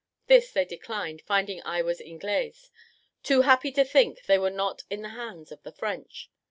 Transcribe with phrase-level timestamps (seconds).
[0.25, 2.71] This they declined, finding I was "Ingles,"
[3.21, 6.31] too happy to think they were not in the hands of the French.